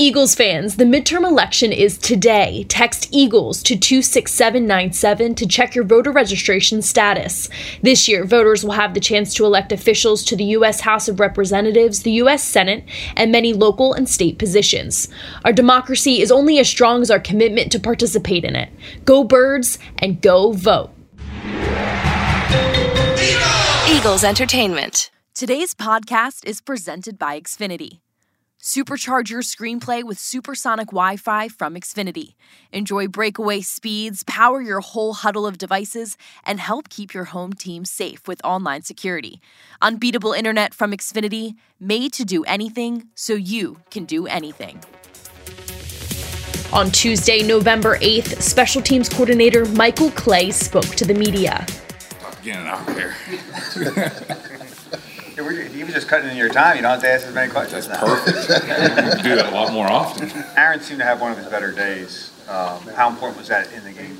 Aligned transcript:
Eagles 0.00 0.36
fans, 0.36 0.76
the 0.76 0.84
midterm 0.84 1.26
election 1.26 1.72
is 1.72 1.98
today. 1.98 2.64
Text 2.68 3.08
Eagles 3.10 3.64
to 3.64 3.76
26797 3.76 5.34
to 5.34 5.44
check 5.44 5.74
your 5.74 5.82
voter 5.82 6.12
registration 6.12 6.82
status. 6.82 7.48
This 7.82 8.06
year, 8.06 8.24
voters 8.24 8.62
will 8.62 8.74
have 8.74 8.94
the 8.94 9.00
chance 9.00 9.34
to 9.34 9.44
elect 9.44 9.72
officials 9.72 10.22
to 10.26 10.36
the 10.36 10.44
U.S. 10.44 10.82
House 10.82 11.08
of 11.08 11.18
Representatives, 11.18 12.04
the 12.04 12.12
U.S. 12.12 12.44
Senate, 12.44 12.84
and 13.16 13.32
many 13.32 13.52
local 13.52 13.92
and 13.92 14.08
state 14.08 14.38
positions. 14.38 15.08
Our 15.44 15.52
democracy 15.52 16.20
is 16.22 16.30
only 16.30 16.60
as 16.60 16.68
strong 16.68 17.02
as 17.02 17.10
our 17.10 17.18
commitment 17.18 17.72
to 17.72 17.80
participate 17.80 18.44
in 18.44 18.54
it. 18.54 18.70
Go 19.04 19.24
Birds 19.24 19.80
and 19.98 20.22
go 20.22 20.52
vote. 20.52 20.92
Eagles 23.90 24.22
Entertainment. 24.22 25.10
Today's 25.34 25.74
podcast 25.74 26.46
is 26.46 26.60
presented 26.60 27.18
by 27.18 27.40
Xfinity. 27.40 27.98
Supercharge 28.60 29.30
your 29.30 29.42
screenplay 29.42 30.02
with 30.02 30.18
supersonic 30.18 30.88
Wi 30.88 31.16
Fi 31.16 31.46
from 31.46 31.74
Xfinity. 31.74 32.34
Enjoy 32.72 33.06
breakaway 33.06 33.60
speeds, 33.60 34.24
power 34.24 34.60
your 34.60 34.80
whole 34.80 35.12
huddle 35.12 35.46
of 35.46 35.58
devices, 35.58 36.16
and 36.44 36.58
help 36.58 36.88
keep 36.88 37.14
your 37.14 37.26
home 37.26 37.52
team 37.52 37.84
safe 37.84 38.26
with 38.26 38.40
online 38.42 38.82
security. 38.82 39.40
Unbeatable 39.80 40.32
internet 40.32 40.74
from 40.74 40.90
Xfinity, 40.90 41.54
made 41.78 42.12
to 42.14 42.24
do 42.24 42.42
anything 42.44 43.08
so 43.14 43.34
you 43.34 43.78
can 43.92 44.04
do 44.04 44.26
anything. 44.26 44.82
On 46.72 46.90
Tuesday, 46.90 47.46
November 47.46 47.96
8th, 47.98 48.42
special 48.42 48.82
teams 48.82 49.08
coordinator 49.08 49.66
Michael 49.66 50.10
Clay 50.10 50.50
spoke 50.50 50.84
to 50.96 51.04
the 51.04 51.14
media. 51.14 51.64
Getting 52.42 52.66
out 52.66 52.92
here. 52.92 53.14
He 55.38 55.84
was 55.84 55.94
just 55.94 56.08
cutting 56.08 56.30
in 56.30 56.36
your 56.36 56.48
time. 56.48 56.76
You 56.76 56.82
don't 56.82 56.92
have 56.92 57.02
to 57.02 57.08
ask 57.08 57.26
as 57.26 57.34
many 57.34 57.50
questions. 57.50 57.86
That's 57.86 58.00
perfect. 58.00 59.22
do 59.22 59.36
that 59.36 59.52
a 59.52 59.54
lot 59.54 59.72
more 59.72 59.86
often. 59.86 60.28
Arryn 60.28 60.80
seemed 60.80 60.98
to 60.98 61.04
have 61.04 61.20
one 61.20 61.30
of 61.30 61.38
his 61.38 61.46
better 61.46 61.70
days. 61.70 62.32
Um, 62.48 62.80
how 62.96 63.08
important 63.08 63.38
was 63.38 63.48
that 63.48 63.72
in 63.72 63.84
the 63.84 63.92
game? 63.92 64.18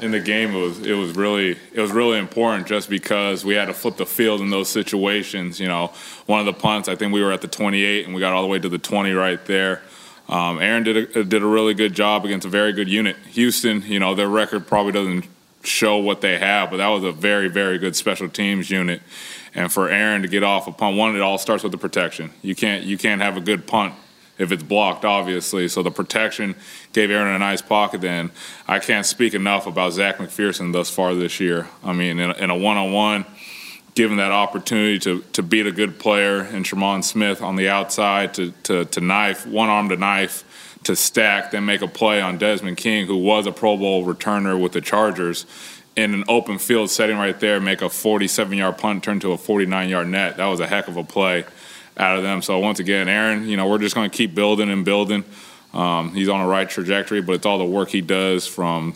In 0.00 0.10
the 0.10 0.20
game, 0.20 0.54
it 0.54 0.60
was 0.60 0.86
it 0.86 0.94
was 0.94 1.16
really 1.16 1.56
it 1.72 1.80
was 1.80 1.90
really 1.90 2.18
important 2.18 2.66
just 2.66 2.90
because 2.90 3.44
we 3.44 3.54
had 3.54 3.66
to 3.66 3.74
flip 3.74 3.96
the 3.96 4.06
field 4.06 4.40
in 4.40 4.50
those 4.50 4.68
situations. 4.68 5.58
You 5.58 5.68
know, 5.68 5.92
one 6.26 6.40
of 6.40 6.46
the 6.46 6.52
punts, 6.52 6.88
I 6.88 6.96
think 6.96 7.12
we 7.12 7.22
were 7.22 7.32
at 7.32 7.40
the 7.40 7.48
28 7.48 8.04
and 8.04 8.14
we 8.14 8.20
got 8.20 8.32
all 8.32 8.42
the 8.42 8.48
way 8.48 8.58
to 8.58 8.68
the 8.68 8.78
20 8.78 9.12
right 9.12 9.44
there. 9.46 9.82
Um, 10.28 10.58
Arryn 10.58 10.84
did 10.84 11.16
a, 11.16 11.24
did 11.24 11.42
a 11.42 11.46
really 11.46 11.72
good 11.72 11.94
job 11.94 12.24
against 12.24 12.46
a 12.46 12.50
very 12.50 12.72
good 12.72 12.88
unit. 12.88 13.16
Houston, 13.30 13.82
you 13.82 13.98
know, 13.98 14.14
their 14.14 14.28
record 14.28 14.66
probably 14.66 14.92
doesn't 14.92 15.24
show 15.68 15.98
what 15.98 16.20
they 16.20 16.38
have, 16.38 16.70
but 16.70 16.78
that 16.78 16.88
was 16.88 17.04
a 17.04 17.12
very 17.12 17.48
very 17.48 17.78
good 17.78 17.94
special 17.94 18.28
teams 18.28 18.70
unit 18.70 19.02
and 19.54 19.72
for 19.72 19.88
Arryn 19.88 20.22
to 20.22 20.28
get 20.28 20.42
off 20.42 20.68
a 20.68 20.72
punt, 20.72 20.96
one, 20.96 21.16
it 21.16 21.20
all 21.20 21.38
starts 21.38 21.62
with 21.62 21.72
the 21.72 21.78
protection. 21.78 22.30
You 22.42 22.54
can't 22.54 22.84
you 22.84 22.98
can't 22.98 23.20
have 23.20 23.36
a 23.36 23.40
good 23.40 23.66
punt 23.66 23.94
if 24.38 24.52
it's 24.52 24.62
blocked, 24.62 25.04
obviously. 25.04 25.68
So 25.68 25.82
the 25.82 25.90
protection 25.90 26.54
gave 26.92 27.10
Arryn 27.10 27.34
a 27.34 27.38
nice 27.38 27.62
pocket. 27.62 28.00
Then 28.00 28.30
I 28.66 28.78
can't 28.78 29.06
speak 29.06 29.34
enough 29.34 29.66
about 29.66 29.94
Zech 29.94 30.18
McPhearson 30.18 30.72
thus 30.72 30.90
far 30.90 31.14
this 31.14 31.40
year. 31.40 31.66
I 31.82 31.92
mean, 31.92 32.20
in 32.20 32.50
a, 32.50 32.56
one-on-one, 32.56 33.26
given 33.94 34.18
that 34.18 34.30
opportunity 34.30 34.98
to 35.00 35.22
to 35.32 35.42
beat 35.42 35.66
a 35.66 35.72
good 35.72 35.98
player 35.98 36.44
in 36.44 36.62
Tremon 36.62 37.02
Smith 37.02 37.42
on 37.42 37.56
the 37.56 37.68
outside, 37.68 38.34
to 38.34 38.52
to, 38.64 38.84
to 38.84 39.00
knife 39.00 39.46
one 39.46 39.68
arm 39.68 39.88
to 39.88 39.96
knife. 39.96 40.44
To 40.84 40.96
stack, 40.96 41.50
then 41.50 41.66
make 41.66 41.82
a 41.82 41.88
play 41.88 42.20
on 42.20 42.38
Desmond 42.38 42.78
King, 42.78 43.06
who 43.06 43.18
was 43.18 43.46
a 43.46 43.52
Pro 43.52 43.76
Bowl 43.76 44.06
returner 44.06 44.58
with 44.58 44.72
the 44.72 44.80
Chargers 44.80 45.44
in 45.98 46.14
an 46.14 46.24
open 46.28 46.58
field 46.58 46.90
setting 46.90 47.18
right 47.18 47.38
there, 47.40 47.58
make 47.58 47.82
a 47.82 47.90
47 47.90 48.56
yard 48.56 48.78
punt 48.78 49.02
turn 49.02 49.18
to 49.20 49.32
a 49.32 49.36
49 49.36 49.88
yard 49.88 50.06
net. 50.06 50.36
That 50.36 50.46
was 50.46 50.60
a 50.60 50.66
heck 50.66 50.86
of 50.86 50.96
a 50.96 51.02
play 51.02 51.44
out 51.96 52.16
of 52.16 52.22
them. 52.22 52.40
So 52.40 52.58
once 52.60 52.78
again, 52.78 53.08
Arryn, 53.08 53.48
you 53.48 53.56
know, 53.56 53.66
we're 53.66 53.78
just 53.78 53.96
going 53.96 54.08
to 54.08 54.16
keep 54.16 54.32
building 54.32 54.70
and 54.70 54.84
building. 54.84 55.24
Um, 55.74 56.14
he's 56.14 56.28
on 56.28 56.40
the 56.40 56.48
right 56.48 56.70
trajectory, 56.70 57.20
but 57.20 57.32
it's 57.32 57.46
all 57.46 57.58
the 57.58 57.64
work 57.64 57.88
he 57.88 58.00
does 58.00 58.46
from, 58.46 58.94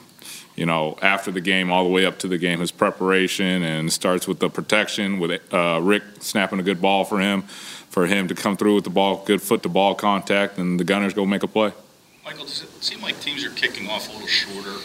you 0.62 0.66
know, 0.66 0.96
after 1.02 1.32
the 1.32 1.40
game 1.40 1.72
all 1.72 1.82
the 1.82 1.90
way 1.90 2.06
up 2.06 2.20
to 2.20 2.28
the 2.28 2.38
game. 2.38 2.60
His 2.60 2.70
preparation 2.70 3.64
and 3.64 3.92
starts 3.92 4.28
with 4.28 4.38
the 4.38 4.48
protection 4.48 5.18
with 5.18 5.42
uh, 5.52 5.80
Rick 5.82 6.04
snapping 6.20 6.60
a 6.60 6.62
good 6.62 6.80
ball 6.80 7.04
for 7.04 7.18
him, 7.18 7.42
for 7.90 8.06
him 8.06 8.28
to 8.28 8.34
come 8.36 8.56
through 8.56 8.76
with 8.76 8.84
the 8.84 8.90
ball, 8.90 9.24
good 9.26 9.42
foot 9.42 9.64
to 9.64 9.68
ball 9.68 9.96
contact, 9.96 10.58
and 10.58 10.78
the 10.78 10.84
Gunners 10.84 11.14
go 11.14 11.26
make 11.26 11.42
a 11.42 11.48
play. 11.48 11.72
Michael, 12.24 12.44
does 12.44 12.62
it 12.62 12.84
seem 12.84 13.02
like 13.02 13.18
teams 13.18 13.44
are 13.44 13.50
kicking 13.50 13.90
off 13.90 14.08
a 14.08 14.12
little 14.12 14.28
shorter 14.28 14.78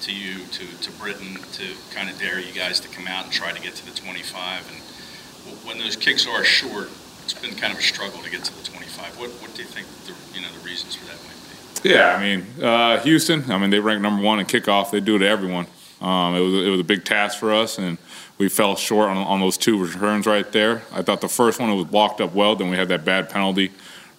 to 0.00 0.10
you, 0.10 0.46
to, 0.52 0.64
to 0.80 0.90
Britain, 0.92 1.36
to 1.52 1.64
kind 1.94 2.08
of 2.08 2.18
dare 2.18 2.40
you 2.40 2.54
guys 2.54 2.80
to 2.80 2.88
come 2.88 3.06
out 3.06 3.24
and 3.24 3.32
try 3.32 3.52
to 3.52 3.60
get 3.60 3.74
to 3.74 3.84
the 3.84 3.92
25. 3.92 4.72
And 4.72 5.68
when 5.68 5.76
those 5.76 5.96
kicks 5.96 6.26
are 6.26 6.42
short, 6.44 6.88
it's 7.24 7.34
been 7.34 7.54
kind 7.56 7.74
of 7.74 7.78
a 7.78 7.82
struggle 7.82 8.22
to 8.22 8.30
get 8.30 8.42
to 8.44 8.56
the 8.56 8.64
25. 8.64 9.18
What, 9.18 9.28
what 9.44 9.54
do 9.54 9.60
you 9.60 9.68
think 9.68 9.86
the, 10.08 10.16
you 10.34 10.40
know, 10.40 10.48
the 10.48 10.64
reasons 10.64 10.94
for 10.94 11.04
that 11.04 11.20
might 11.28 11.36
be? 11.43 11.43
Yeah, 11.84 12.16
I 12.16 12.22
mean, 12.22 12.46
uh, 12.62 12.98
Houston, 13.00 13.50
I 13.50 13.58
mean, 13.58 13.70
they 13.70 13.78
rank 13.78 14.00
number 14.00 14.22
one 14.22 14.40
in 14.40 14.46
kickoff. 14.46 14.90
They 14.90 15.00
do 15.00 15.16
it 15.16 15.18
to 15.20 15.28
everyone. 15.28 15.66
Um, 16.00 16.34
it, 16.34 16.40
was, 16.40 16.54
it 16.66 16.68
was 16.70 16.80
a 16.80 16.84
big 16.84 17.04
task 17.04 17.38
for 17.38 17.52
us, 17.52 17.78
and 17.78 17.98
we 18.38 18.48
fell 18.48 18.74
short 18.74 19.08
on, 19.10 19.16
on 19.16 19.40
those 19.40 19.56
two 19.56 19.80
returns 19.80 20.26
right 20.26 20.50
there. 20.50 20.82
I 20.92 21.02
thought 21.02 21.20
the 21.20 21.28
first 21.28 21.60
one 21.60 21.74
was 21.76 21.86
blocked 21.86 22.20
up 22.20 22.34
well, 22.34 22.56
then 22.56 22.70
we 22.70 22.76
had 22.76 22.88
that 22.88 23.04
bad 23.04 23.30
penalty 23.30 23.70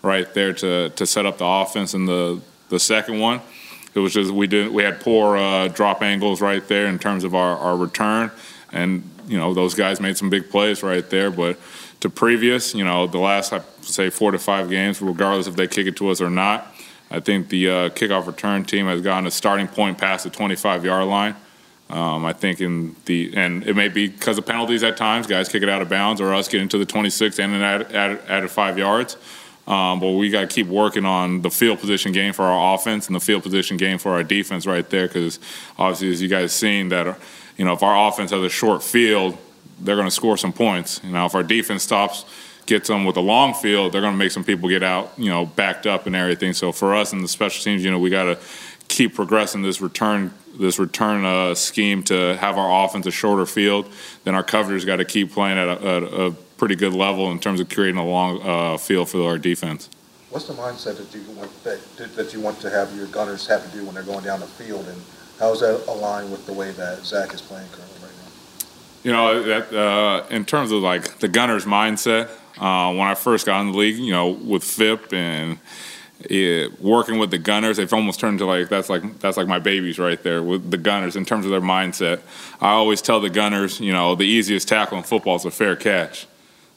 right 0.01 0.31
there 0.33 0.53
to, 0.53 0.89
to 0.91 1.05
set 1.05 1.25
up 1.25 1.39
the 1.39 1.45
offense, 1.45 1.93
and 1.93 2.07
the, 2.07 2.39
the 2.69 2.79
second 2.79 3.19
one– 3.19 3.41
it 3.95 3.99
was 3.99 4.13
just 4.13 4.29
we 4.31 4.45
didn't 4.45 4.73
we 4.73 4.83
had 4.83 4.99
poor 4.99 5.37
uh, 5.37 5.69
drop 5.69 6.03
angles 6.03 6.41
right 6.41 6.65
there 6.67 6.85
in 6.87 6.99
terms 6.99 7.23
of 7.23 7.33
our, 7.33 7.57
our 7.57 7.77
return, 7.77 8.29
and 8.71 9.09
you 9.25 9.37
know 9.37 9.53
those 9.53 9.73
guys 9.73 10.01
made 10.01 10.17
some 10.17 10.29
big 10.29 10.49
plays 10.49 10.83
right 10.83 11.09
there. 11.09 11.31
But 11.31 11.57
to 12.01 12.09
previous, 12.09 12.75
you 12.75 12.83
know, 12.83 13.07
the 13.07 13.19
last 13.19 13.53
I 13.53 13.61
say 13.81 14.09
four 14.09 14.31
to 14.31 14.37
five 14.37 14.69
games, 14.69 15.01
regardless 15.01 15.47
if 15.47 15.55
they 15.55 15.67
kick 15.67 15.87
it 15.87 15.95
to 15.97 16.09
us 16.09 16.19
or 16.19 16.29
not, 16.29 16.74
I 17.11 17.19
think 17.19 17.49
the 17.49 17.69
uh, 17.69 17.89
kickoff 17.89 18.27
return 18.27 18.65
team 18.65 18.87
has 18.87 19.01
gotten 19.01 19.27
a 19.27 19.31
starting 19.31 19.67
point 19.67 19.97
past 19.97 20.23
the 20.23 20.29
25 20.29 20.85
yard 20.85 21.07
line. 21.07 21.35
Um, 21.89 22.25
I 22.25 22.33
think 22.33 22.61
in 22.61 22.95
the 23.05 23.31
and 23.35 23.63
it 23.67 23.75
may 23.75 23.89
be 23.89 24.07
because 24.07 24.39
of 24.39 24.45
penalties 24.45 24.83
at 24.83 24.97
times, 24.97 25.27
guys 25.27 25.49
kick 25.49 25.61
it 25.61 25.69
out 25.69 25.83
of 25.83 25.89
bounds, 25.89 26.19
or 26.19 26.33
us 26.33 26.47
getting 26.47 26.67
to 26.69 26.79
the 26.79 26.85
26 26.85 27.37
and 27.37 27.53
then 27.53 27.61
add, 27.61 27.91
add, 27.93 28.21
added 28.27 28.49
five 28.49 28.77
yards. 28.77 29.17
Um, 29.67 29.99
but 29.99 30.11
we 30.11 30.29
got 30.29 30.41
to 30.41 30.47
keep 30.47 30.67
working 30.67 31.05
on 31.05 31.41
the 31.41 31.49
field 31.49 31.79
position 31.79 32.11
game 32.11 32.33
for 32.33 32.43
our 32.43 32.75
offense 32.75 33.07
and 33.07 33.15
the 33.15 33.19
field 33.19 33.43
position 33.43 33.77
game 33.77 33.97
for 33.97 34.11
our 34.11 34.23
defense 34.23 34.65
right 34.67 34.87
there. 34.89 35.07
Because 35.07 35.39
obviously, 35.77 36.09
as 36.09 36.21
you 36.21 36.27
guys 36.27 36.53
seen, 36.53 36.89
that 36.89 37.19
you 37.57 37.65
know 37.65 37.73
if 37.73 37.83
our 37.83 38.07
offense 38.07 38.31
has 38.31 38.41
a 38.41 38.49
short 38.49 38.81
field, 38.81 39.37
they're 39.79 39.95
going 39.95 40.07
to 40.07 40.11
score 40.11 40.37
some 40.37 40.53
points. 40.53 41.01
You 41.03 41.11
know, 41.11 41.25
if 41.25 41.35
our 41.35 41.43
defense 41.43 41.83
stops, 41.83 42.25
gets 42.65 42.87
them 42.87 43.05
with 43.05 43.17
a 43.17 43.21
long 43.21 43.53
field, 43.53 43.91
they're 43.91 44.01
going 44.01 44.13
to 44.13 44.17
make 44.17 44.31
some 44.31 44.43
people 44.43 44.69
get 44.69 44.83
out, 44.83 45.13
you 45.17 45.29
know, 45.29 45.45
backed 45.45 45.85
up 45.85 46.07
and 46.07 46.15
everything. 46.15 46.53
So 46.53 46.71
for 46.71 46.95
us 46.95 47.13
in 47.13 47.21
the 47.21 47.27
special 47.27 47.63
teams, 47.63 47.83
you 47.83 47.91
know, 47.91 47.99
we 47.99 48.09
got 48.09 48.23
to 48.23 48.39
keep 48.87 49.15
progressing 49.15 49.61
this 49.61 49.81
return 49.81 50.33
this 50.59 50.79
return 50.79 51.25
uh, 51.25 51.53
scheme 51.53 52.01
to 52.03 52.37
have 52.37 52.57
our 52.57 52.85
offense 52.85 53.05
a 53.05 53.11
shorter 53.11 53.45
field. 53.45 53.91
Then 54.23 54.35
our 54.35 54.43
coverage 54.43 54.85
got 54.85 54.97
to 54.97 55.05
keep 55.05 55.33
playing 55.33 55.57
at 55.57 55.67
a, 55.67 55.85
at 55.85 56.03
a 56.03 56.35
pretty 56.57 56.75
good 56.75 56.93
level 56.93 57.31
in 57.31 57.39
terms 57.39 57.59
of 57.59 57.69
creating 57.69 57.97
a 57.97 58.05
long 58.05 58.41
uh, 58.41 58.77
field 58.77 59.09
for 59.09 59.27
our 59.27 59.37
defense. 59.37 59.89
What's 60.29 60.47
the 60.47 60.53
mindset 60.53 60.97
that 60.97 61.13
you 61.13 61.23
want 61.31 61.63
that, 61.63 62.15
that 62.15 62.33
you 62.33 62.39
want 62.39 62.59
to 62.61 62.69
have 62.69 62.95
your 62.95 63.07
gunners 63.07 63.47
have 63.47 63.69
to 63.69 63.77
do 63.77 63.85
when 63.85 63.95
they're 63.95 64.03
going 64.03 64.23
down 64.23 64.39
the 64.39 64.47
field, 64.47 64.87
and 64.87 65.01
how 65.39 65.49
does 65.51 65.61
that 65.61 65.85
align 65.87 66.31
with 66.31 66.45
the 66.45 66.53
way 66.53 66.71
that 66.71 67.05
Zech 67.05 67.33
is 67.33 67.41
playing 67.41 67.67
currently 67.69 67.99
right 68.01 68.11
now? 68.17 68.67
You 69.03 69.11
know, 69.11 69.43
that, 69.43 69.73
uh, 69.73 70.25
in 70.29 70.45
terms 70.45 70.71
of 70.71 70.81
like 70.81 71.19
the 71.19 71.27
gunners' 71.27 71.65
mindset, 71.65 72.29
uh, 72.57 72.93
when 72.93 73.07
I 73.07 73.15
first 73.15 73.45
got 73.45 73.61
in 73.61 73.71
the 73.71 73.77
league, 73.77 73.97
you 73.97 74.11
know, 74.11 74.29
with 74.29 74.63
FIP 74.63 75.13
and 75.13 75.59
it, 76.21 76.81
working 76.81 77.19
with 77.19 77.31
the 77.31 77.37
gunners, 77.37 77.77
they've 77.77 77.93
almost 77.93 78.19
turned 78.19 78.39
to 78.39 78.45
like 78.45 78.69
that's 78.69 78.89
like 78.89 79.19
that's 79.19 79.37
like 79.37 79.47
my 79.47 79.59
babies 79.59 79.99
right 79.99 80.21
there 80.23 80.41
with 80.41 80.71
the 80.71 80.77
gunners 80.77 81.15
in 81.15 81.25
terms 81.25 81.45
of 81.45 81.51
their 81.51 81.61
mindset. 81.61 82.21
I 82.61 82.71
always 82.71 83.01
tell 83.01 83.19
the 83.19 83.29
gunners, 83.29 83.79
you 83.79 83.91
know, 83.91 84.15
the 84.15 84.23
easiest 84.23 84.67
tackle 84.67 84.97
in 84.97 85.03
football 85.03 85.35
is 85.35 85.45
a 85.45 85.51
fair 85.51 85.75
catch. 85.75 86.27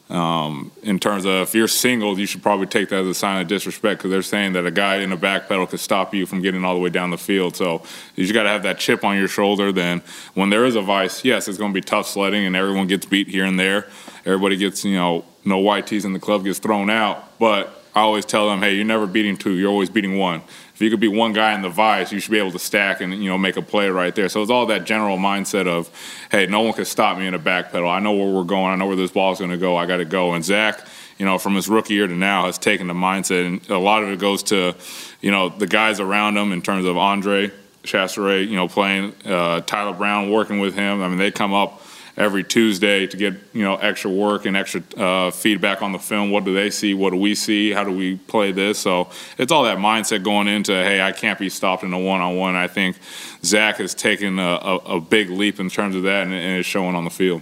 Um, 0.09 0.71
in 0.81 0.97
terms 0.97 1.25
of 1.25 1.33
if 1.33 1.53
you're 1.53 1.67
single, 1.67 2.17
you 2.17 2.25
should 2.25 2.41
probably 2.41 2.65
take 2.65 2.89
that 2.89 3.01
as 3.01 3.07
a 3.07 3.13
sign 3.13 3.41
of 3.41 3.47
disrespect 3.47 3.99
because 3.99 4.09
they're 4.09 4.23
saying 4.23 4.53
that 4.53 4.65
a 4.65 4.71
guy 4.71 4.97
in 4.97 5.11
a 5.11 5.17
back 5.17 5.47
pedal 5.47 5.67
could 5.67 5.79
stop 5.79 6.15
you 6.15 6.25
from 6.25 6.41
getting 6.41 6.65
all 6.65 6.73
the 6.73 6.79
way 6.79 6.89
down 6.89 7.11
the 7.11 7.17
field. 7.17 7.55
So 7.55 7.83
you 8.15 8.23
just 8.23 8.33
got 8.33 8.43
to 8.43 8.49
have 8.49 8.63
that 8.63 8.79
chip 8.79 9.03
on 9.03 9.17
your 9.17 9.27
shoulder. 9.27 9.71
Then 9.71 10.01
when 10.33 10.49
there 10.49 10.65
is 10.65 10.75
a 10.75 10.81
vice, 10.81 11.23
yes, 11.23 11.47
it's 11.47 11.59
going 11.59 11.71
to 11.71 11.77
be 11.77 11.81
tough 11.81 12.07
sledding 12.07 12.45
and 12.45 12.55
everyone 12.55 12.87
gets 12.87 13.05
beat 13.05 13.27
here 13.27 13.45
and 13.45 13.59
there. 13.59 13.87
Everybody 14.25 14.57
gets, 14.57 14.83
you 14.83 14.95
know, 14.95 15.25
no 15.45 15.61
YTs 15.61 16.05
in 16.05 16.13
the 16.13 16.19
club 16.19 16.43
gets 16.43 16.57
thrown 16.57 16.89
out. 16.89 17.37
But 17.37 17.79
I 17.99 18.03
always 18.03 18.25
tell 18.25 18.49
them, 18.49 18.59
hey, 18.59 18.73
you're 18.73 18.85
never 18.85 19.05
beating 19.05 19.37
two, 19.37 19.57
you're 19.57 19.69
always 19.69 19.89
beating 19.89 20.17
one 20.17 20.41
if 20.79 20.83
you 20.83 20.89
could 20.89 21.01
be 21.01 21.09
one 21.09 21.33
guy 21.33 21.53
in 21.55 21.61
the 21.61 21.67
vice, 21.67 22.13
you 22.13 22.21
should 22.21 22.31
be 22.31 22.37
able 22.37 22.53
to 22.53 22.59
stack 22.59 23.01
and 23.01 23.21
you 23.21 23.29
know 23.29 23.37
make 23.37 23.57
a 23.57 23.61
play 23.61 23.89
right 23.89 24.15
there. 24.15 24.29
So 24.29 24.41
it's 24.41 24.49
all 24.49 24.65
that 24.67 24.85
general 24.85 25.17
mindset 25.17 25.67
of, 25.67 25.91
hey, 26.31 26.45
no 26.45 26.61
one 26.61 26.71
can 26.71 26.85
stop 26.85 27.17
me 27.17 27.27
in 27.27 27.33
a 27.33 27.37
back 27.37 27.73
pedal. 27.73 27.89
I 27.89 27.99
know 27.99 28.13
where 28.13 28.33
we're 28.33 28.45
going. 28.45 28.71
I 28.71 28.77
know 28.77 28.87
where 28.87 28.95
this 28.95 29.11
ball 29.11 29.33
is 29.33 29.39
going 29.39 29.51
to 29.51 29.57
go. 29.57 29.75
I 29.75 29.85
got 29.85 29.97
to 29.97 30.05
go. 30.05 30.35
And 30.35 30.45
Zech, 30.45 30.79
you 31.17 31.25
know, 31.25 31.37
from 31.37 31.55
his 31.55 31.67
rookie 31.67 31.95
year 31.95 32.07
to 32.07 32.15
now, 32.15 32.45
has 32.45 32.57
taken 32.57 32.87
the 32.87 32.93
mindset, 32.93 33.45
and 33.45 33.69
a 33.69 33.77
lot 33.77 34.03
of 34.03 34.09
it 34.09 34.19
goes 34.19 34.41
to, 34.43 34.73
you 35.19 35.31
know, 35.31 35.49
the 35.49 35.67
guys 35.67 35.99
around 35.99 36.37
him 36.37 36.53
in 36.53 36.61
terms 36.61 36.85
of 36.85 36.95
Andre 36.95 37.51
Chachere, 37.83 38.47
you 38.47 38.55
know, 38.55 38.69
playing 38.69 39.13
uh, 39.25 39.59
Tyler 39.59 39.93
Brown, 39.93 40.31
working 40.31 40.61
with 40.61 40.75
him. 40.75 41.01
I 41.01 41.09
mean, 41.09 41.17
they 41.17 41.29
come 41.29 41.53
up 41.53 41.81
every 42.17 42.43
Tuesday 42.43 43.07
to 43.07 43.17
get 43.17 43.33
you 43.53 43.63
know 43.63 43.75
extra 43.77 44.11
work 44.11 44.45
and 44.45 44.55
extra 44.57 44.81
uh, 44.97 45.31
feedback 45.31 45.81
on 45.81 45.91
the 45.91 45.99
film. 45.99 46.31
What 46.31 46.45
do 46.45 46.53
they 46.53 46.69
see? 46.69 46.93
What 46.93 47.11
do 47.11 47.17
we 47.17 47.35
see? 47.35 47.71
How 47.71 47.83
do 47.83 47.91
we 47.91 48.15
play 48.15 48.51
this? 48.51 48.79
So 48.79 49.09
it's 49.37 49.51
all 49.51 49.63
that 49.63 49.77
mindset 49.77 50.23
going 50.23 50.47
into 50.47 50.73
hey, 50.73 51.01
I 51.01 51.11
can't 51.11 51.39
be 51.39 51.49
stopped 51.49 51.83
in 51.83 51.93
a 51.93 51.99
one-on-one. 51.99 52.55
I 52.55 52.67
think 52.67 52.97
Zech 53.43 53.77
has 53.77 53.93
taken 53.93 54.39
a, 54.39 54.59
a, 54.61 54.75
a 54.75 55.01
big 55.01 55.29
leap 55.29 55.59
in 55.59 55.69
terms 55.69 55.95
of 55.95 56.03
that, 56.03 56.23
and, 56.23 56.33
and 56.33 56.59
it's 56.59 56.67
showing 56.67 56.95
on 56.95 57.03
the 57.03 57.09
field. 57.09 57.41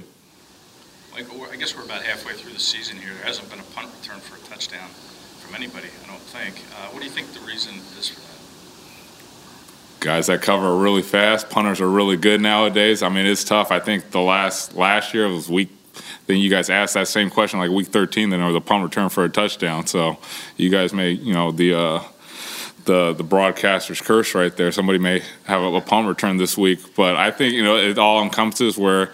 I 1.58 1.60
guess 1.60 1.76
we're 1.76 1.86
about 1.86 2.04
halfway 2.04 2.34
through 2.34 2.54
the 2.54 2.60
season 2.60 2.98
here. 2.98 3.12
There 3.16 3.26
hasn't 3.26 3.50
been 3.50 3.58
a 3.58 3.64
punt 3.74 3.90
return 4.00 4.20
for 4.20 4.38
a 4.38 4.40
touchdown 4.48 4.90
from 5.42 5.56
anybody, 5.56 5.90
I 6.04 6.08
don't 6.08 6.22
think. 6.22 6.62
Uh, 6.70 6.90
what 6.94 7.00
do 7.00 7.06
you 7.06 7.10
think 7.10 7.34
the 7.34 7.40
reason 7.40 7.74
is 7.98 8.10
for 8.10 8.22
that? 8.22 8.27
Guys 10.00 10.28
that 10.28 10.42
cover 10.42 10.78
really 10.78 11.02
fast. 11.02 11.50
Punters 11.50 11.82
are 11.82 11.90
really 11.90 12.18
good 12.18 12.42
nowadays. 12.42 13.04
I 13.04 13.10
mean, 13.10 13.26
it's 13.26 13.44
tough. 13.44 13.72
I 13.72 13.80
think 13.80 14.12
the 14.12 14.22
last 14.22 14.76
last 14.76 15.14
year 15.14 15.28
was 15.28 15.50
week. 15.50 15.70
Then 16.28 16.38
you 16.38 16.50
guys 16.50 16.70
asked 16.70 16.94
that 16.96 17.08
same 17.08 17.30
question 17.30 17.60
like 17.60 17.72
week 17.72 17.88
13. 17.88 18.30
Then 18.30 18.40
there 18.40 18.48
was 18.48 18.56
a 18.56 18.62
punt 18.62 18.84
return 18.84 19.10
for 19.10 19.24
a 19.24 19.30
touchdown. 19.30 19.88
So 19.88 20.18
you 20.58 20.70
guys 20.70 20.94
may, 20.94 21.12
you 21.12 21.34
know, 21.34 21.52
the 21.52 21.74
uh, 21.74 22.04
the 22.86 23.14
the 23.14 23.24
broadcaster's 23.24 24.02
curse 24.02 24.34
right 24.34 24.56
there. 24.56 24.72
Somebody 24.72 25.00
may 25.00 25.22
have 25.46 25.62
a, 25.62 25.76
a 25.76 25.82
punt 25.82 26.08
return 26.08 26.38
this 26.38 26.58
week, 26.58 26.96
but 26.96 27.16
I 27.16 27.32
think 27.32 27.54
you 27.54 27.64
know 27.64 27.78
it 27.78 27.98
all 27.98 28.24
encompasses 28.24 28.78
where 28.78 29.12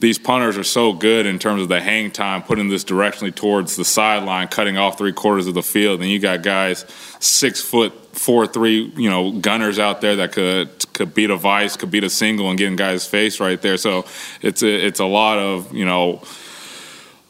these 0.00 0.18
punters 0.18 0.56
are 0.56 0.64
so 0.64 0.92
good 0.92 1.26
in 1.26 1.38
terms 1.38 1.62
of 1.62 1.68
the 1.68 1.80
hang 1.80 2.10
time, 2.10 2.42
putting 2.42 2.68
this 2.68 2.84
directionally 2.84 3.34
towards 3.34 3.76
the 3.76 3.84
sideline, 3.84 4.48
cutting 4.48 4.78
off 4.78 4.96
three 4.96 5.12
quarters 5.12 5.46
of 5.46 5.54
the 5.54 5.62
field. 5.62 6.00
And 6.00 6.08
you 6.08 6.18
got 6.18 6.42
guys 6.42 6.84
six 7.18 7.60
foot 7.60 7.92
four 8.16 8.46
three, 8.46 8.92
you 8.96 9.10
know, 9.10 9.32
gunners 9.32 9.78
out 9.78 10.00
there 10.00 10.16
that 10.16 10.32
could 10.32 10.92
could 10.92 11.14
beat 11.14 11.30
a 11.30 11.36
vice, 11.36 11.76
could 11.76 11.90
beat 11.90 12.04
a 12.04 12.10
single, 12.10 12.48
and 12.48 12.58
get 12.58 12.68
in 12.68 12.76
guys' 12.76 13.06
face 13.06 13.40
right 13.40 13.60
there. 13.60 13.76
So 13.76 14.04
it's 14.40 14.62
a, 14.62 14.86
it's 14.86 15.00
a 15.00 15.04
lot 15.04 15.38
of 15.38 15.74
you 15.74 15.84
know 15.84 16.22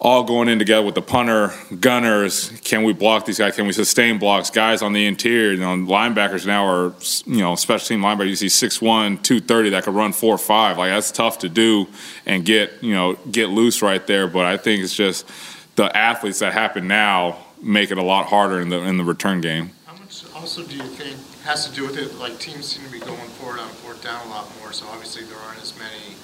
all 0.00 0.22
going 0.22 0.48
in 0.48 0.58
together 0.58 0.84
with 0.84 0.94
the 0.94 1.02
punter, 1.02 1.52
gunners. 1.80 2.50
Can 2.62 2.84
we 2.84 2.92
block 2.92 3.26
these 3.26 3.38
guys? 3.38 3.56
Can 3.56 3.66
we 3.66 3.72
sustain 3.72 4.18
blocks? 4.18 4.48
Guys 4.48 4.80
on 4.80 4.92
the 4.92 5.06
interior, 5.06 5.52
you 5.52 5.58
know, 5.58 5.74
linebackers 5.74 6.46
now 6.46 6.66
are, 6.66 6.94
you 7.26 7.40
know, 7.40 7.56
special 7.56 7.88
team 7.88 8.00
linebackers. 8.00 8.28
You 8.28 8.48
see 8.48 8.66
6'1", 8.68 9.22
230 9.22 9.70
that 9.70 9.84
could 9.84 9.94
run 9.94 10.12
four 10.12 10.38
five. 10.38 10.78
Like 10.78 10.90
that's 10.90 11.10
tough 11.10 11.38
to 11.40 11.48
do 11.48 11.88
and 12.26 12.44
get, 12.44 12.72
you 12.80 12.94
know, 12.94 13.14
get 13.30 13.48
loose 13.48 13.82
right 13.82 14.06
there. 14.06 14.28
But 14.28 14.46
I 14.46 14.56
think 14.56 14.84
it's 14.84 14.94
just 14.94 15.28
the 15.74 15.94
athletes 15.96 16.38
that 16.38 16.52
happen 16.52 16.86
now 16.86 17.38
make 17.60 17.90
it 17.90 17.98
a 17.98 18.02
lot 18.02 18.26
harder 18.26 18.60
in 18.60 18.68
the 18.68 18.78
in 18.82 18.98
the 18.98 19.04
return 19.04 19.40
game. 19.40 19.70
How 19.86 19.94
much 19.94 20.24
also 20.34 20.62
do 20.62 20.76
you 20.76 20.82
think 20.82 21.16
has 21.42 21.68
to 21.68 21.74
do 21.74 21.84
with 21.84 21.98
it? 21.98 22.14
Like 22.14 22.38
teams 22.38 22.66
seem 22.66 22.84
to 22.84 22.92
be 22.92 23.00
going 23.00 23.28
forward 23.38 23.58
on 23.58 23.68
fourth 23.68 24.02
down 24.02 24.24
a 24.26 24.30
lot 24.30 24.46
more, 24.60 24.72
so 24.72 24.86
obviously 24.88 25.24
there 25.24 25.38
aren't 25.38 25.60
as 25.60 25.76
many 25.76 26.14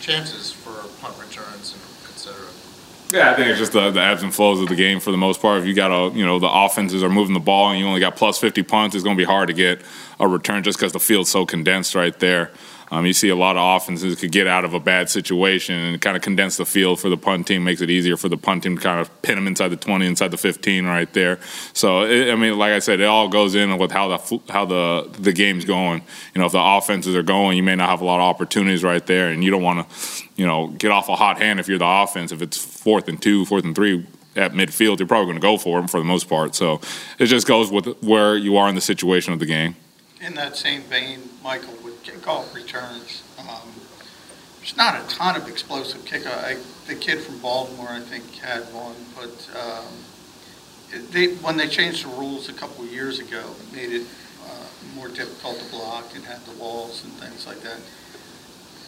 chances 0.00 0.50
for 0.50 0.88
punt 1.00 1.18
returns 1.20 1.74
and 1.74 1.82
et 2.08 2.18
cetera. 2.18 2.48
Yeah, 3.10 3.30
I 3.30 3.34
think 3.34 3.48
it's 3.48 3.58
just 3.58 3.72
the, 3.72 3.90
the 3.90 4.02
ebbs 4.02 4.22
and 4.22 4.34
flows 4.34 4.60
of 4.60 4.68
the 4.68 4.74
game 4.74 5.00
for 5.00 5.10
the 5.10 5.16
most 5.16 5.40
part. 5.40 5.60
If 5.60 5.66
you 5.66 5.72
got 5.72 5.90
a, 5.90 6.14
you 6.14 6.26
know, 6.26 6.38
the 6.38 6.50
offenses 6.50 7.02
are 7.02 7.08
moving 7.08 7.32
the 7.32 7.40
ball 7.40 7.70
and 7.70 7.78
you 7.78 7.86
only 7.86 8.00
got 8.00 8.16
plus 8.16 8.38
50 8.38 8.62
punts, 8.64 8.94
it's 8.94 9.02
going 9.02 9.16
to 9.16 9.20
be 9.20 9.24
hard 9.24 9.48
to 9.48 9.54
get 9.54 9.80
a 10.20 10.28
return 10.28 10.62
just 10.62 10.78
because 10.78 10.92
the 10.92 11.00
field's 11.00 11.30
so 11.30 11.46
condensed 11.46 11.94
right 11.94 12.18
there. 12.18 12.50
Um, 12.90 13.06
you 13.06 13.12
see 13.12 13.28
a 13.28 13.36
lot 13.36 13.56
of 13.56 13.76
offenses 13.76 14.18
could 14.18 14.32
get 14.32 14.46
out 14.46 14.64
of 14.64 14.74
a 14.74 14.80
bad 14.80 15.10
situation 15.10 15.74
and 15.74 16.00
kind 16.00 16.16
of 16.16 16.22
condense 16.22 16.56
the 16.56 16.64
field 16.64 17.00
for 17.00 17.08
the 17.08 17.16
punt 17.16 17.46
team, 17.46 17.64
makes 17.64 17.80
it 17.80 17.90
easier 17.90 18.16
for 18.16 18.28
the 18.28 18.36
punt 18.36 18.62
team 18.62 18.76
to 18.76 18.82
kind 18.82 19.00
of 19.00 19.22
pin 19.22 19.36
them 19.36 19.46
inside 19.46 19.68
the 19.68 19.76
20, 19.76 20.06
inside 20.06 20.30
the 20.30 20.36
15 20.36 20.86
right 20.86 21.12
there. 21.12 21.38
So, 21.72 22.02
it, 22.02 22.30
I 22.30 22.36
mean, 22.36 22.58
like 22.58 22.72
I 22.72 22.78
said, 22.78 23.00
it 23.00 23.04
all 23.06 23.28
goes 23.28 23.54
in 23.54 23.76
with 23.78 23.90
how 23.90 24.16
the 24.16 24.40
how 24.50 24.64
the 24.64 25.10
the 25.18 25.32
game's 25.32 25.64
going. 25.64 26.02
You 26.34 26.40
know, 26.40 26.46
if 26.46 26.52
the 26.52 26.62
offenses 26.62 27.14
are 27.14 27.22
going, 27.22 27.56
you 27.56 27.62
may 27.62 27.76
not 27.76 27.88
have 27.88 28.00
a 28.00 28.04
lot 28.04 28.16
of 28.16 28.22
opportunities 28.22 28.82
right 28.82 29.04
there, 29.06 29.28
and 29.28 29.44
you 29.44 29.50
don't 29.50 29.62
want 29.62 29.88
to, 29.88 30.24
you 30.36 30.46
know, 30.46 30.68
get 30.68 30.90
off 30.90 31.08
a 31.08 31.16
hot 31.16 31.38
hand 31.38 31.60
if 31.60 31.68
you're 31.68 31.78
the 31.78 31.86
offense. 31.86 32.32
If 32.32 32.42
it's 32.42 32.56
fourth 32.56 33.08
and 33.08 33.20
two, 33.20 33.44
fourth 33.44 33.64
and 33.64 33.74
three, 33.74 34.06
at 34.38 34.52
midfield, 34.52 34.98
you're 34.98 35.08
probably 35.08 35.26
going 35.26 35.36
to 35.36 35.40
go 35.40 35.58
for 35.58 35.78
them 35.78 35.88
for 35.88 35.98
the 35.98 36.04
most 36.04 36.28
part. 36.28 36.54
So 36.54 36.80
it 37.18 37.26
just 37.26 37.46
goes 37.46 37.70
with 37.70 37.86
where 38.02 38.36
you 38.36 38.56
are 38.56 38.68
in 38.68 38.74
the 38.74 38.80
situation 38.80 39.32
of 39.32 39.40
the 39.40 39.46
game. 39.46 39.76
In 40.20 40.34
that 40.34 40.56
same 40.56 40.82
vein, 40.82 41.20
Michael, 41.44 41.74
with 41.84 42.02
kickoff 42.02 42.52
returns. 42.52 43.22
Um, 43.38 43.70
there's 44.58 44.76
not 44.76 45.00
a 45.00 45.06
ton 45.08 45.36
of 45.36 45.46
explosive 45.46 46.04
kickoff. 46.04 46.42
I, 46.42 46.56
the 46.88 46.96
kid 46.96 47.20
from 47.20 47.38
Baltimore, 47.38 47.88
I 47.90 48.00
think, 48.00 48.24
had 48.38 48.62
one, 48.74 48.96
but 49.14 49.48
um, 49.56 49.86
they, 51.12 51.34
when 51.34 51.56
they 51.56 51.68
changed 51.68 52.04
the 52.04 52.08
rules 52.08 52.48
a 52.48 52.52
couple 52.52 52.84
of 52.84 52.92
years 52.92 53.20
ago, 53.20 53.54
it 53.60 53.72
made 53.72 53.92
it 53.92 54.06
uh, 54.44 54.66
more 54.96 55.06
difficult 55.08 55.60
to 55.60 55.70
block 55.70 56.14
and 56.16 56.24
had 56.24 56.44
the 56.46 56.52
walls 56.58 57.04
and 57.04 57.12
things 57.14 57.46
like 57.46 57.60
that. 57.60 57.78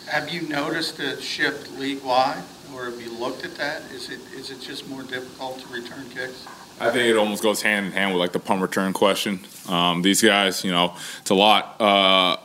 Have 0.08 0.30
you 0.30 0.48
noticed 0.48 0.98
a 0.98 1.20
shift 1.22 1.78
league-wide, 1.78 2.42
or 2.74 2.86
have 2.86 3.00
you 3.00 3.12
looked 3.12 3.44
at 3.44 3.54
that? 3.56 3.82
Is 3.92 4.10
it 4.10 4.18
is 4.34 4.50
it 4.50 4.60
just 4.60 4.88
more 4.88 5.04
difficult 5.04 5.60
to 5.60 5.68
return 5.68 6.08
kicks? 6.10 6.44
I 6.80 6.90
think 6.90 7.08
it 7.08 7.16
almost 7.16 7.42
goes 7.42 7.60
hand 7.60 7.86
in 7.86 7.92
hand 7.92 8.12
with 8.12 8.20
like 8.20 8.32
the 8.32 8.40
punt 8.40 8.62
return 8.62 8.94
question. 8.94 9.40
Um, 9.68 10.00
these 10.00 10.22
guys, 10.22 10.64
you 10.64 10.70
know, 10.70 10.96
it's 11.20 11.30
a 11.30 11.34
lot. 11.34 11.78
Uh, 11.80 12.36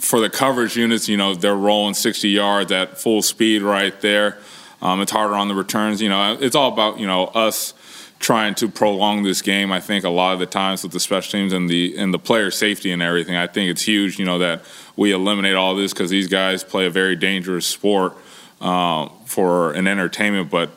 for 0.00 0.20
the 0.20 0.28
coverage 0.28 0.76
units, 0.76 1.08
you 1.08 1.16
know, 1.16 1.34
they're 1.34 1.56
rolling 1.56 1.94
60 1.94 2.28
yards 2.28 2.70
at 2.72 2.98
full 2.98 3.22
speed 3.22 3.62
right 3.62 3.98
there. 4.02 4.38
Um, 4.82 5.00
it's 5.00 5.12
harder 5.12 5.34
on 5.34 5.48
the 5.48 5.54
returns. 5.54 6.02
You 6.02 6.10
know, 6.10 6.36
it's 6.38 6.54
all 6.54 6.70
about 6.70 7.00
you 7.00 7.06
know 7.06 7.26
us 7.28 7.72
trying 8.18 8.54
to 8.56 8.68
prolong 8.68 9.22
this 9.22 9.40
game. 9.40 9.72
I 9.72 9.80
think 9.80 10.04
a 10.04 10.10
lot 10.10 10.34
of 10.34 10.40
the 10.40 10.46
times 10.46 10.82
with 10.82 10.92
the 10.92 11.00
special 11.00 11.32
teams 11.32 11.54
and 11.54 11.68
the 11.68 11.96
and 11.96 12.12
the 12.12 12.18
player 12.18 12.50
safety 12.50 12.92
and 12.92 13.00
everything, 13.00 13.34
I 13.34 13.46
think 13.46 13.70
it's 13.70 13.82
huge. 13.82 14.18
You 14.18 14.26
know 14.26 14.38
that 14.40 14.62
we 14.94 15.12
eliminate 15.12 15.54
all 15.54 15.74
this 15.74 15.94
because 15.94 16.10
these 16.10 16.28
guys 16.28 16.62
play 16.62 16.84
a 16.84 16.90
very 16.90 17.16
dangerous 17.16 17.66
sport 17.66 18.14
uh, 18.60 19.08
for 19.24 19.72
an 19.72 19.88
entertainment, 19.88 20.50
but 20.50 20.70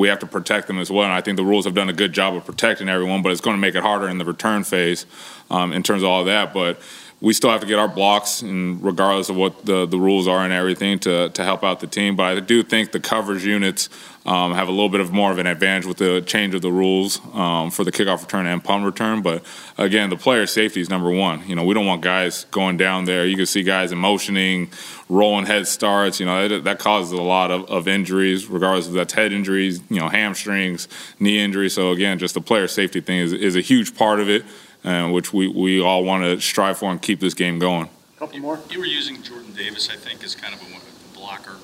we 0.00 0.08
have 0.08 0.18
to 0.18 0.26
protect 0.26 0.66
them 0.66 0.78
as 0.78 0.90
well. 0.90 1.04
And 1.04 1.12
I 1.12 1.20
think 1.20 1.36
the 1.36 1.44
rules 1.44 1.66
have 1.66 1.74
done 1.74 1.90
a 1.90 1.92
good 1.92 2.12
job 2.12 2.34
of 2.34 2.44
protecting 2.46 2.88
everyone, 2.88 3.22
but 3.22 3.32
it's 3.32 3.42
going 3.42 3.54
to 3.54 3.60
make 3.60 3.74
it 3.74 3.82
harder 3.82 4.08
in 4.08 4.16
the 4.16 4.24
return 4.24 4.64
phase 4.64 5.04
um, 5.50 5.74
in 5.74 5.82
terms 5.82 6.02
of 6.02 6.08
all 6.08 6.20
of 6.20 6.26
that. 6.26 6.54
But 6.54 6.80
we 7.22 7.34
still 7.34 7.50
have 7.50 7.60
to 7.60 7.66
get 7.66 7.78
our 7.78 7.88
blocks, 7.88 8.40
and 8.40 8.82
regardless 8.82 9.28
of 9.28 9.36
what 9.36 9.66
the, 9.66 9.84
the 9.84 9.98
rules 9.98 10.26
are 10.26 10.42
and 10.42 10.54
everything, 10.54 10.98
to, 11.00 11.28
to 11.30 11.44
help 11.44 11.62
out 11.62 11.80
the 11.80 11.86
team. 11.86 12.16
But 12.16 12.24
I 12.24 12.40
do 12.40 12.62
think 12.62 12.92
the 12.92 13.00
coverage 13.00 13.44
units 13.44 13.90
um, 14.24 14.54
have 14.54 14.68
a 14.68 14.70
little 14.70 14.88
bit 14.88 15.00
of 15.00 15.12
more 15.12 15.30
of 15.30 15.38
an 15.38 15.46
advantage 15.46 15.84
with 15.84 15.98
the 15.98 16.22
change 16.22 16.54
of 16.54 16.62
the 16.62 16.72
rules 16.72 17.20
um, 17.34 17.70
for 17.70 17.84
the 17.84 17.92
kickoff 17.92 18.22
return 18.22 18.46
and 18.46 18.64
punt 18.64 18.86
return. 18.86 19.20
But 19.20 19.44
again, 19.76 20.08
the 20.08 20.16
player 20.16 20.46
safety 20.46 20.80
is 20.80 20.88
number 20.88 21.10
one. 21.10 21.46
You 21.46 21.56
know, 21.56 21.64
we 21.64 21.74
don't 21.74 21.86
want 21.86 22.00
guys 22.00 22.44
going 22.50 22.78
down 22.78 23.04
there. 23.04 23.26
You 23.26 23.36
can 23.36 23.46
see 23.46 23.62
guys 23.62 23.92
emotioning, 23.92 24.70
rolling 25.10 25.44
head 25.44 25.66
starts. 25.66 26.20
You 26.20 26.26
know, 26.26 26.48
that, 26.48 26.64
that 26.64 26.78
causes 26.78 27.12
a 27.12 27.22
lot 27.22 27.50
of, 27.50 27.68
of 27.70 27.86
injuries, 27.86 28.46
regardless 28.46 28.86
of 28.86 28.94
that's 28.94 29.12
head 29.12 29.32
injuries, 29.32 29.82
you 29.90 30.00
know, 30.00 30.08
hamstrings, 30.08 30.88
knee 31.18 31.38
injuries. 31.38 31.74
So 31.74 31.90
again, 31.90 32.18
just 32.18 32.32
the 32.32 32.40
player 32.40 32.66
safety 32.66 33.02
thing 33.02 33.18
is, 33.18 33.34
is 33.34 33.56
a 33.56 33.60
huge 33.60 33.94
part 33.94 34.20
of 34.20 34.30
it 34.30 34.42
which 34.82 35.32
we, 35.32 35.48
we 35.48 35.80
all 35.80 36.04
want 36.04 36.24
to 36.24 36.40
strive 36.40 36.78
for 36.78 36.90
and 36.90 37.00
keep 37.00 37.20
this 37.20 37.34
game 37.34 37.58
going. 37.58 37.88
Couple 38.18 38.38
more. 38.38 38.58
You 38.68 38.80
were 38.80 38.86
using 38.86 39.22
Jordan 39.22 39.52
Davis, 39.54 39.88
I 39.88 39.96
think, 39.96 40.22
as 40.22 40.34
kind 40.34 40.52
of 40.54 40.60
a 40.60 41.16
blocker 41.16 41.56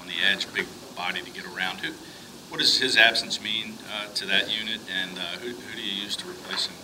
on 0.00 0.06
the 0.06 0.14
edge, 0.30 0.52
big 0.54 0.66
body 0.96 1.20
to 1.20 1.30
get 1.30 1.44
around. 1.54 1.80
Who, 1.80 1.92
what 2.48 2.60
does 2.60 2.78
his 2.78 2.96
absence 2.96 3.42
mean 3.42 3.74
uh, 3.92 4.06
to 4.14 4.24
that 4.26 4.48
unit, 4.48 4.80
and 4.90 5.18
uh, 5.18 5.22
who, 5.42 5.48
who 5.48 5.76
do 5.76 5.82
you 5.82 6.02
use 6.02 6.16
to 6.16 6.28
replace 6.28 6.66
him? 6.66 6.76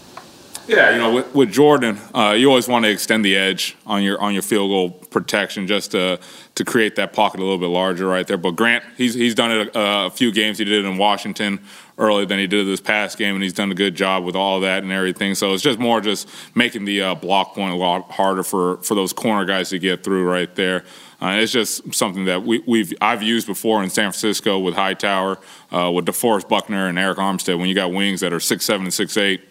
Yeah, 0.66 0.92
you 0.92 0.99
know, 0.99 1.12
with, 1.12 1.35
with 1.35 1.52
Jordan, 1.52 1.99
uh, 2.14 2.35
you 2.38 2.49
always 2.49 2.68
want 2.68 2.85
to 2.85 2.90
extend 2.90 3.25
the 3.25 3.37
edge 3.37 3.76
on 3.87 4.02
your 4.02 4.21
on 4.21 4.33
your 4.33 4.42
field 4.42 4.71
goal 4.71 4.90
protection 4.90 5.66
just 5.66 5.90
to 5.90 6.18
to 6.54 6.64
create 6.64 6.97
that 6.97 7.12
pocket 7.12 7.40
a 7.40 7.42
little 7.42 7.59
bit 7.59 7.68
larger 7.68 8.06
right 8.06 8.26
there. 8.26 8.38
But 8.38 8.52
Grant, 8.52 8.85
he's 8.97 9.14
he's 9.14 9.35
done 9.35 9.52
it 9.52 9.76
a, 9.76 10.06
a 10.06 10.11
few 10.11 10.33
games. 10.33 10.59
He 10.59 10.64
did 10.64 10.85
it 10.85 10.88
in 10.88 10.97
Washington 10.97 11.61
earlier 11.99 12.26
than 12.26 12.38
he 12.38 12.47
did 12.47 12.66
this 12.66 12.80
past 12.80 13.18
game, 13.18 13.35
and 13.35 13.42
he's 13.42 13.52
done 13.52 13.71
a 13.71 13.75
good 13.75 13.94
job 13.94 14.25
with 14.25 14.35
all 14.35 14.61
that 14.61 14.83
and 14.83 14.90
everything. 14.90 15.35
So 15.35 15.52
it's 15.52 15.62
just 15.62 15.78
more 15.78 16.00
just 16.00 16.28
making 16.54 16.87
the 16.87 17.02
uh, 17.02 17.14
block 17.14 17.54
point 17.54 17.75
a 17.75 17.76
lot 17.76 18.11
harder 18.11 18.42
for 18.42 18.78
for 18.78 18.94
those 18.94 19.12
corner 19.12 19.44
guys 19.44 19.68
to 19.71 19.78
get 19.78 20.02
through 20.02 20.25
right 20.28 20.54
there. 20.54 20.85
Uh, 21.21 21.37
it's 21.38 21.52
just 21.52 21.94
something 21.94 22.25
that 22.25 22.42
we, 22.42 22.62
we've 22.66 22.92
I've 23.00 23.23
used 23.23 23.47
before 23.47 23.83
in 23.83 23.90
San 23.90 24.12
Francisco 24.12 24.59
with 24.59 24.75
Hightower, 24.75 25.38
uh, 25.73 25.90
with 25.90 26.06
DeForest 26.06 26.49
Buckner 26.49 26.88
and 26.88 26.97
Arik 26.97 27.16
Armstead. 27.16 27.59
When 27.59 27.68
you 27.68 27.75
got 27.75 27.92
wings 27.92 28.21
that 28.21 28.33
are 28.33 28.40
six 28.40 28.64
seven 28.64 28.87
and 28.87 28.94
six 28.94 29.16
eight 29.18 29.42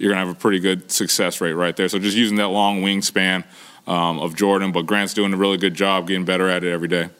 you're 0.00 0.10
going 0.10 0.20
to 0.20 0.26
have 0.26 0.34
a 0.34 0.38
pretty 0.38 0.58
good 0.58 0.90
success 0.90 1.42
rate 1.42 1.52
right 1.52 1.76
there. 1.76 1.86
So 1.86 1.98
just 1.98 2.16
using 2.16 2.38
that 2.38 2.48
long 2.48 2.80
wingspan 2.80 3.44
um, 3.86 4.18
of 4.18 4.34
Jordan, 4.34 4.72
but 4.72 4.86
Grant's 4.86 5.12
doing 5.12 5.34
a 5.34 5.36
really 5.36 5.58
good 5.58 5.74
job 5.74 6.08
getting 6.08 6.24
better 6.24 6.48
at 6.48 6.64
it 6.64 6.72
every 6.72 6.88
day. 6.88 7.10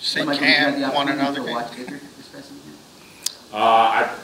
See 0.00 0.20
Cam 0.24 0.92
won 0.92 1.08
another 1.08 1.44
game. 1.44 2.00
Uh, 3.52 3.56
I, 3.56 4.16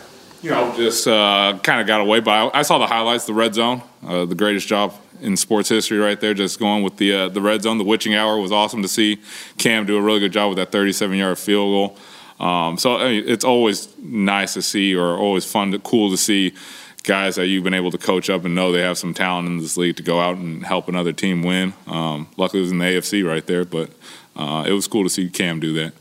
you 0.43 0.51
know, 0.51 0.75
just 0.75 1.07
uh, 1.07 1.61
kind 1.63 1.81
of 1.81 1.87
got 1.87 2.01
away 2.01 2.19
by. 2.19 2.51
I 2.53 2.63
saw 2.63 2.79
the 2.79 2.89
highlights, 2.89 3.27
the 3.27 3.35
red 3.35 3.55
zone, 3.55 3.83
uh, 4.05 4.25
the 4.25 4.35
greatest 4.35 4.67
job 4.67 4.93
in 5.21 5.37
sports 5.37 5.69
history 5.69 5.99
right 5.99 6.21
there. 6.21 6.35
Just 6.35 6.59
going 6.59 6.83
with 6.83 6.97
the 6.97 7.15
uh, 7.15 7.29
the 7.29 7.41
red 7.41 7.63
zone, 7.63 7.79
the 7.79 7.85
witching 7.85 8.17
hour 8.17 8.37
was 8.39 8.51
awesome 8.51 8.83
to 8.83 8.89
see 8.89 9.21
Cam 9.59 9.87
do 9.87 9.97
a 9.97 10.03
really 10.03 10.19
good 10.19 10.33
job 10.33 10.49
with 10.49 10.59
that 10.59 10.73
37 10.73 11.17
yard 11.17 11.39
field 11.39 11.97
goal. 12.41 12.47
Um, 12.47 12.79
so 12.79 12.97
I 12.97 13.11
mean, 13.11 13.25
it's 13.29 13.45
always 13.45 13.97
nice 13.99 14.55
to 14.55 14.63
see, 14.63 14.97
or 14.97 15.17
always 15.17 15.45
fun, 15.45 15.71
to, 15.71 15.79
cool 15.79 16.11
to 16.11 16.17
see 16.17 16.55
guys 17.03 17.37
that 17.37 17.47
you've 17.47 17.65
been 17.65 17.75
able 17.75 17.91
to 17.91 17.99
coach 17.99 18.31
up 18.31 18.45
and 18.45 18.55
know 18.55 18.73
they 18.73 18.81
have 18.81 18.99
some 18.99 19.15
talent 19.15 19.49
in 19.49 19.59
this 19.59 19.77
league 19.77 19.97
to 19.97 20.03
go 20.03 20.21
out 20.21 20.37
and 20.37 20.65
help 20.65 20.89
another 20.89 21.13
team 21.13 21.43
win. 21.43 21.73
Um, 21.87 22.29
luckily, 22.37 22.61
it 22.61 22.63
was 22.63 22.73
in 22.73 22.79
the 22.79 22.85
AFC 22.85 23.27
right 23.27 23.47
there, 23.47 23.65
but 23.65 23.91
uh, 24.37 24.65
it 24.67 24.73
was 24.73 24.87
cool 24.87 25.05
to 25.05 25.11
see 25.11 25.29
Cam 25.29 25.61
do 25.61 25.73
that. 25.75 25.93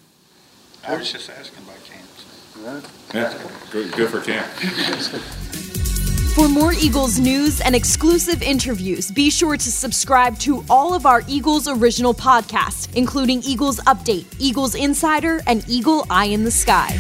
I 0.88 0.96
was 0.98 1.12
just 1.12 1.30
asking 1.30 1.64
about 1.64 1.84
Cam. 1.86 2.84
Yeah, 3.14 3.38
good, 3.72 3.92
good 3.94 4.10
for 4.10 4.22
Cam. 4.22 4.44
For 6.36 6.48
more 6.48 6.72
Eagles 6.72 7.20
news 7.20 7.60
and 7.60 7.76
exclusive 7.76 8.42
interviews, 8.42 9.12
be 9.12 9.30
sure 9.30 9.58
to 9.58 9.72
subscribe 9.72 10.40
to 10.40 10.64
all 10.70 10.94
of 10.94 11.06
our 11.06 11.22
Eagles 11.28 11.68
original 11.68 12.14
podcasts, 12.14 12.88
including 12.96 13.42
Eagles 13.44 13.80
Update, 13.82 14.26
Eagles 14.40 14.74
Insider, 14.74 15.42
and 15.48 15.68
Eagle 15.68 16.06
Eye 16.10 16.28
in 16.28 16.46
the 16.46 16.52
Sky. 16.52 16.98